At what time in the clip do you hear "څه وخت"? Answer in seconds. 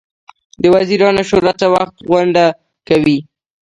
1.59-1.95